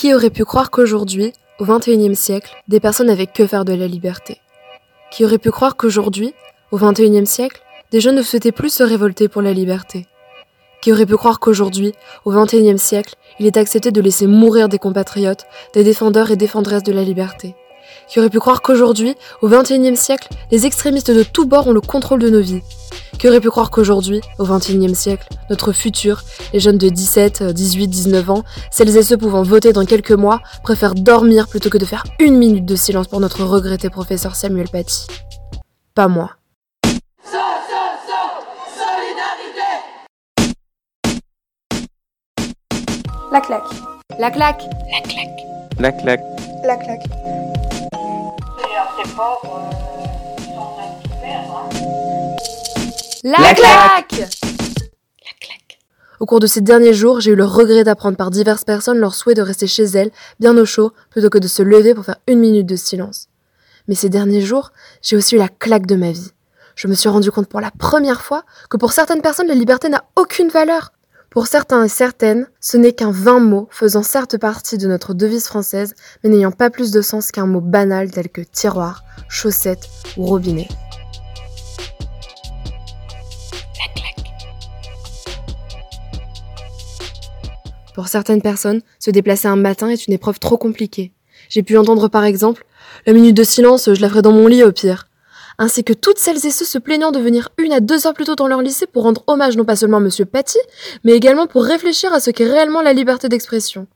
Qui 0.00 0.14
aurait 0.14 0.30
pu 0.30 0.46
croire 0.46 0.70
qu'aujourd'hui, 0.70 1.34
au 1.58 1.66
XXIe 1.66 2.16
siècle, 2.16 2.56
des 2.68 2.80
personnes 2.80 3.08
n'avaient 3.08 3.26
que 3.26 3.46
faire 3.46 3.66
de 3.66 3.74
la 3.74 3.86
liberté? 3.86 4.40
Qui 5.12 5.26
aurait 5.26 5.36
pu 5.36 5.50
croire 5.50 5.76
qu'aujourd'hui, 5.76 6.32
au 6.70 6.78
XXIe 6.78 7.26
siècle, 7.26 7.60
des 7.90 8.00
jeunes 8.00 8.14
ne 8.14 8.22
souhaitaient 8.22 8.50
plus 8.50 8.72
se 8.72 8.82
révolter 8.82 9.28
pour 9.28 9.42
la 9.42 9.52
liberté? 9.52 10.06
Qui 10.80 10.90
aurait 10.90 11.04
pu 11.04 11.18
croire 11.18 11.38
qu'aujourd'hui, 11.38 11.92
au 12.24 12.32
XXIe 12.32 12.78
siècle, 12.78 13.16
il 13.38 13.44
est 13.44 13.58
accepté 13.58 13.90
de 13.90 14.00
laisser 14.00 14.26
mourir 14.26 14.70
des 14.70 14.78
compatriotes, 14.78 15.44
des 15.74 15.84
défendeurs 15.84 16.30
et 16.30 16.36
défendresses 16.36 16.82
de 16.82 16.92
la 16.92 17.04
liberté? 17.04 17.54
Qui 18.08 18.20
aurait 18.20 18.30
pu 18.30 18.40
croire 18.40 18.62
qu'aujourd'hui, 18.62 19.16
au 19.42 19.48
XXIe 19.50 19.96
siècle, 19.96 20.30
les 20.50 20.64
extrémistes 20.64 21.10
de 21.10 21.24
tous 21.24 21.44
bords 21.44 21.68
ont 21.68 21.74
le 21.74 21.82
contrôle 21.82 22.20
de 22.20 22.30
nos 22.30 22.40
vies? 22.40 22.62
Qui 23.18 23.28
aurait 23.28 23.40
pu 23.40 23.50
croire 23.50 23.70
qu'aujourd'hui, 23.70 24.20
au 24.38 24.44
XXIe 24.44 24.94
siècle, 24.94 25.26
notre 25.48 25.72
futur, 25.72 26.22
les 26.52 26.60
jeunes 26.60 26.78
de 26.78 26.88
17, 26.88 27.42
18, 27.42 27.88
19 27.88 28.30
ans, 28.30 28.44
celles 28.70 28.96
et 28.96 29.02
ceux 29.02 29.16
pouvant 29.16 29.42
voter 29.42 29.72
dans 29.72 29.84
quelques 29.84 30.12
mois, 30.12 30.40
préfèrent 30.62 30.94
dormir 30.94 31.48
plutôt 31.48 31.70
que 31.70 31.78
de 31.78 31.84
faire 31.84 32.04
une 32.18 32.36
minute 32.36 32.64
de 32.64 32.76
silence 32.76 33.08
pour 33.08 33.20
notre 33.20 33.44
regretté 33.44 33.90
professeur 33.90 34.36
Samuel 34.36 34.68
Paty 34.68 35.06
Pas 35.94 36.08
moi. 36.08 36.30
La 43.32 43.40
claque. 43.40 43.62
La 44.18 44.30
claque. 44.30 44.62
La 44.90 45.00
claque. 45.02 45.40
La 45.78 45.92
claque. 45.92 46.20
La 46.64 46.76
claque. 46.76 47.06
La, 53.22 53.36
claque 53.54 54.12
La 54.12 54.26
claque. 55.40 55.78
Au 56.20 56.26
cours 56.26 56.40
de 56.40 56.46
ces 56.46 56.62
derniers 56.62 56.94
jours, 56.94 57.20
j'ai 57.20 57.32
eu 57.32 57.36
le 57.36 57.44
regret 57.44 57.84
d'apprendre 57.84 58.16
par 58.16 58.30
diverses 58.30 58.64
personnes 58.64 58.98
leur 58.98 59.14
souhait 59.14 59.34
de 59.34 59.42
rester 59.42 59.66
chez 59.66 59.84
elles, 59.84 60.10
bien 60.38 60.56
au 60.56 60.64
chaud, 60.64 60.92
plutôt 61.10 61.28
que 61.28 61.36
de 61.36 61.46
se 61.46 61.62
lever 61.62 61.94
pour 61.94 62.06
faire 62.06 62.16
une 62.26 62.38
minute 62.38 62.66
de 62.66 62.76
silence. 62.76 63.28
Mais 63.88 63.94
ces 63.94 64.08
derniers 64.08 64.40
jours, 64.40 64.72
j'ai 65.02 65.16
aussi 65.16 65.34
eu 65.34 65.38
la 65.38 65.48
claque 65.48 65.84
de 65.84 65.96
ma 65.96 66.12
vie. 66.12 66.30
Je 66.76 66.88
me 66.88 66.94
suis 66.94 67.10
rendu 67.10 67.30
compte 67.30 67.48
pour 67.48 67.60
la 67.60 67.70
première 67.70 68.22
fois 68.22 68.44
que 68.70 68.78
pour 68.78 68.92
certaines 68.92 69.20
personnes, 69.20 69.48
la 69.48 69.54
liberté 69.54 69.90
n'a 69.90 70.04
aucune 70.16 70.48
valeur. 70.48 70.92
Pour 71.28 71.46
certains 71.46 71.84
et 71.84 71.88
certaines, 71.88 72.46
ce 72.58 72.78
n'est 72.78 72.94
qu'un 72.94 73.12
vain 73.12 73.38
mot 73.38 73.68
faisant 73.70 74.02
certes 74.02 74.38
partie 74.38 74.78
de 74.78 74.88
notre 74.88 75.12
devise 75.12 75.46
française, 75.46 75.94
mais 76.24 76.30
n'ayant 76.30 76.52
pas 76.52 76.70
plus 76.70 76.90
de 76.90 77.02
sens 77.02 77.32
qu'un 77.32 77.46
mot 77.46 77.60
banal 77.60 78.10
tel 78.10 78.30
que 78.30 78.40
tiroir, 78.40 79.04
chaussette 79.28 79.88
ou 80.16 80.24
robinet. 80.24 80.68
Pour 87.94 88.08
certaines 88.08 88.42
personnes, 88.42 88.82
se 88.98 89.10
déplacer 89.10 89.48
un 89.48 89.56
matin 89.56 89.88
est 89.88 90.06
une 90.06 90.14
épreuve 90.14 90.38
trop 90.38 90.56
compliquée. 90.56 91.12
J'ai 91.48 91.62
pu 91.62 91.76
entendre 91.76 92.08
par 92.08 92.24
exemple 92.24 92.64
La 93.06 93.12
minute 93.12 93.36
de 93.36 93.44
silence, 93.44 93.92
je 93.92 94.00
la 94.00 94.08
ferai 94.08 94.22
dans 94.22 94.32
mon 94.32 94.46
lit 94.46 94.62
au 94.62 94.72
pire. 94.72 95.08
Ainsi 95.58 95.84
que 95.84 95.92
toutes 95.92 96.18
celles 96.18 96.46
et 96.46 96.50
ceux 96.50 96.64
se 96.64 96.78
plaignant 96.78 97.10
de 97.12 97.18
venir 97.18 97.50
une 97.58 97.72
à 97.72 97.80
deux 97.80 98.06
heures 98.06 98.14
plus 98.14 98.24
tôt 98.24 98.34
dans 98.34 98.48
leur 98.48 98.62
lycée 98.62 98.86
pour 98.86 99.02
rendre 99.02 99.22
hommage 99.26 99.56
non 99.56 99.64
pas 99.64 99.76
seulement 99.76 99.98
à 99.98 100.00
Monsieur 100.00 100.24
Paty, 100.24 100.58
mais 101.04 101.12
également 101.12 101.46
pour 101.46 101.64
réfléchir 101.64 102.12
à 102.14 102.20
ce 102.20 102.30
qu'est 102.30 102.50
réellement 102.50 102.80
la 102.80 102.94
liberté 102.94 103.28
d'expression. 103.28 103.86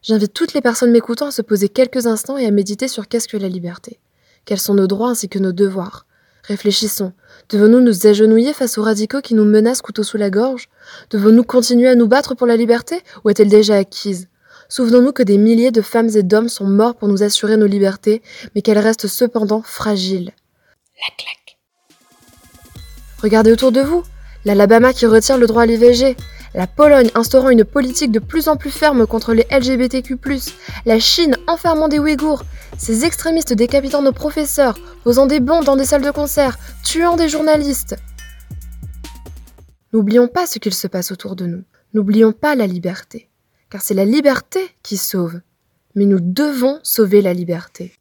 J'invite 0.00 0.32
toutes 0.32 0.54
les 0.54 0.62
personnes 0.62 0.92
m'écoutant 0.92 1.26
à 1.26 1.30
se 1.30 1.42
poser 1.42 1.68
quelques 1.68 2.06
instants 2.06 2.38
et 2.38 2.46
à 2.46 2.50
méditer 2.50 2.88
sur 2.88 3.08
qu'est-ce 3.08 3.28
que 3.28 3.36
la 3.36 3.48
liberté? 3.48 3.98
Quels 4.46 4.60
sont 4.60 4.74
nos 4.74 4.86
droits 4.86 5.10
ainsi 5.10 5.28
que 5.28 5.38
nos 5.38 5.52
devoirs? 5.52 6.06
Réfléchissons. 6.48 7.12
Devons-nous 7.50 7.80
nous 7.80 8.06
agenouiller 8.06 8.54
face 8.54 8.78
aux 8.78 8.82
radicaux 8.82 9.20
qui 9.20 9.34
nous 9.34 9.44
menacent 9.44 9.82
couteau 9.82 10.02
sous 10.02 10.16
la 10.16 10.30
gorge? 10.30 10.70
Devons-nous 11.10 11.44
continuer 11.44 11.88
à 11.88 11.94
nous 11.94 12.08
battre 12.08 12.34
pour 12.34 12.46
la 12.46 12.56
liberté 12.56 13.02
ou 13.22 13.28
est-elle 13.28 13.50
déjà 13.50 13.76
acquise? 13.76 14.28
Souvenons-nous 14.70 15.12
que 15.12 15.22
des 15.22 15.36
milliers 15.36 15.70
de 15.70 15.82
femmes 15.82 16.08
et 16.14 16.22
d'hommes 16.22 16.48
sont 16.48 16.66
morts 16.66 16.94
pour 16.94 17.08
nous 17.08 17.22
assurer 17.22 17.58
nos 17.58 17.66
libertés, 17.66 18.22
mais 18.54 18.62
qu'elles 18.62 18.78
restent 18.78 19.08
cependant 19.08 19.60
fragiles. 19.60 20.32
La 21.00 21.14
claque. 21.16 21.58
Regardez 23.22 23.52
autour 23.52 23.72
de 23.72 23.80
vous. 23.80 24.02
L'Alabama 24.46 24.94
qui 24.94 25.04
retire 25.04 25.36
le 25.36 25.46
droit 25.46 25.62
à 25.62 25.66
l'IVG. 25.66 26.16
La 26.54 26.66
Pologne 26.66 27.10
instaurant 27.14 27.50
une 27.50 27.64
politique 27.64 28.12
de 28.12 28.18
plus 28.18 28.48
en 28.48 28.56
plus 28.56 28.70
ferme 28.70 29.06
contre 29.06 29.34
les 29.34 29.46
LGBTQ+. 29.50 30.16
La 30.86 30.98
Chine 30.98 31.36
enfermant 31.46 31.88
des 31.88 31.98
Ouïghours. 31.98 32.44
Ces 32.78 33.04
extrémistes 33.04 33.52
décapitant 33.52 34.02
nos 34.02 34.12
professeurs, 34.12 34.78
posant 35.04 35.26
des 35.26 35.40
bombes 35.40 35.64
dans 35.64 35.76
des 35.76 35.84
salles 35.84 36.04
de 36.04 36.10
concert, 36.10 36.58
tuant 36.84 37.16
des 37.16 37.28
journalistes. 37.28 37.96
N'oublions 39.92 40.28
pas 40.28 40.46
ce 40.46 40.58
qu'il 40.58 40.74
se 40.74 40.86
passe 40.86 41.12
autour 41.12 41.36
de 41.36 41.46
nous. 41.46 41.64
N'oublions 41.94 42.32
pas 42.32 42.54
la 42.54 42.66
liberté. 42.66 43.28
Car 43.70 43.82
c'est 43.82 43.94
la 43.94 44.04
liberté 44.04 44.60
qui 44.82 44.96
sauve. 44.96 45.40
Mais 45.94 46.04
nous 46.04 46.20
devons 46.20 46.78
sauver 46.82 47.22
la 47.22 47.34
liberté. 47.34 47.92